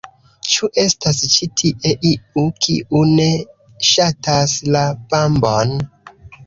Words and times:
Ĉu 0.53 0.69
estas 0.83 1.19
ĉi 1.33 1.49
tie 1.61 1.93
iu, 2.13 2.47
kiu 2.65 3.05
ne 3.13 3.29
ŝatas 3.93 4.59
la 4.79 4.85
Bambon? 5.15 5.81